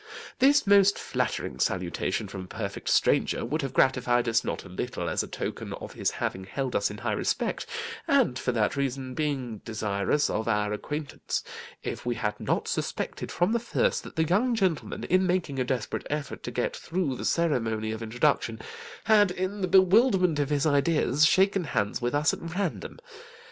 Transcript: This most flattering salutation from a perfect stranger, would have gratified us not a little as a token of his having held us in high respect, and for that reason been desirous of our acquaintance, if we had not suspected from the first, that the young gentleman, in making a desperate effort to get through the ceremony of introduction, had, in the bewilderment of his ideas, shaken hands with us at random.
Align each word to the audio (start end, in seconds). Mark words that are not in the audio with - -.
This 0.39 0.65
most 0.65 0.97
flattering 0.97 1.59
salutation 1.59 2.27
from 2.27 2.45
a 2.45 2.47
perfect 2.47 2.89
stranger, 2.89 3.45
would 3.45 3.61
have 3.61 3.71
gratified 3.75 4.27
us 4.27 4.43
not 4.43 4.65
a 4.65 4.69
little 4.69 5.07
as 5.07 5.21
a 5.21 5.27
token 5.27 5.73
of 5.73 5.93
his 5.93 6.09
having 6.09 6.43
held 6.45 6.75
us 6.75 6.89
in 6.89 6.97
high 6.97 7.11
respect, 7.11 7.67
and 8.07 8.39
for 8.39 8.51
that 8.51 8.75
reason 8.75 9.13
been 9.13 9.61
desirous 9.63 10.27
of 10.27 10.47
our 10.47 10.73
acquaintance, 10.73 11.43
if 11.83 12.03
we 12.03 12.15
had 12.15 12.39
not 12.39 12.67
suspected 12.67 13.31
from 13.31 13.51
the 13.51 13.59
first, 13.59 14.01
that 14.03 14.15
the 14.15 14.23
young 14.23 14.55
gentleman, 14.55 15.03
in 15.03 15.27
making 15.27 15.59
a 15.59 15.63
desperate 15.63 16.07
effort 16.09 16.41
to 16.41 16.49
get 16.49 16.75
through 16.75 17.15
the 17.15 17.23
ceremony 17.23 17.91
of 17.91 18.01
introduction, 18.01 18.59
had, 19.03 19.29
in 19.29 19.61
the 19.61 19.67
bewilderment 19.67 20.39
of 20.39 20.49
his 20.49 20.65
ideas, 20.65 21.27
shaken 21.27 21.63
hands 21.63 22.01
with 22.01 22.15
us 22.15 22.33
at 22.33 22.39
random. 22.55 22.97